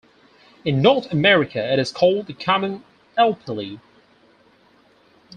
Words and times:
In 0.65 0.81
North 0.81 1.11
America, 1.11 1.59
it 1.71 1.77
is 1.77 1.91
called 1.91 2.25
the 2.25 2.33
common 2.33 2.83
alplily. 3.19 3.79